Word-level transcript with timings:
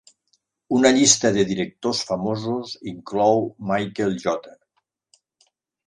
Una 0.77 0.91
llista 0.99 1.31
de 1.35 1.43
directors 1.51 2.01
famosos 2.09 2.75
inclou 2.95 3.47
Michael 3.75 4.21
J. 4.27 4.55